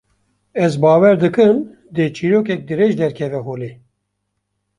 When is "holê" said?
3.47-3.71